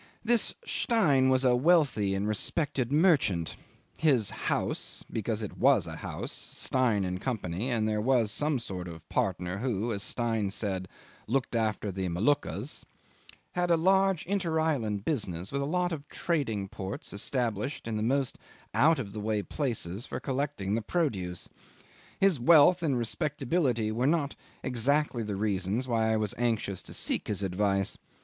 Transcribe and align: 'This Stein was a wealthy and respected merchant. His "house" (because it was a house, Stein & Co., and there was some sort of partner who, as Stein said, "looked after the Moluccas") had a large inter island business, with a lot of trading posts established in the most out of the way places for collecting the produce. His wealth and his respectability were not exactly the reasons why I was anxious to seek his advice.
'This 0.25 0.55
Stein 0.65 1.29
was 1.29 1.43
a 1.45 1.55
wealthy 1.55 2.15
and 2.15 2.27
respected 2.27 2.91
merchant. 2.91 3.55
His 3.99 4.31
"house" 4.31 5.03
(because 5.11 5.43
it 5.43 5.59
was 5.59 5.85
a 5.85 5.97
house, 5.97 6.31
Stein 6.31 7.19
& 7.19 7.19
Co., 7.19 7.37
and 7.43 7.87
there 7.87 8.01
was 8.01 8.31
some 8.31 8.57
sort 8.57 8.87
of 8.87 9.07
partner 9.09 9.59
who, 9.59 9.93
as 9.93 10.01
Stein 10.01 10.49
said, 10.49 10.87
"looked 11.27 11.53
after 11.55 11.91
the 11.91 12.09
Moluccas") 12.09 12.83
had 13.51 13.69
a 13.69 13.77
large 13.77 14.25
inter 14.25 14.59
island 14.59 15.05
business, 15.05 15.51
with 15.51 15.61
a 15.61 15.65
lot 15.65 15.91
of 15.91 16.07
trading 16.07 16.67
posts 16.67 17.13
established 17.13 17.87
in 17.87 17.95
the 17.95 18.01
most 18.01 18.39
out 18.73 18.97
of 18.97 19.13
the 19.13 19.19
way 19.21 19.43
places 19.43 20.07
for 20.07 20.19
collecting 20.19 20.73
the 20.73 20.81
produce. 20.81 21.47
His 22.19 22.39
wealth 22.39 22.81
and 22.81 22.95
his 22.95 22.99
respectability 23.01 23.91
were 23.91 24.07
not 24.07 24.35
exactly 24.63 25.21
the 25.21 25.35
reasons 25.35 25.87
why 25.87 26.11
I 26.11 26.17
was 26.17 26.33
anxious 26.39 26.81
to 26.81 26.93
seek 26.95 27.27
his 27.27 27.43
advice. 27.43 27.99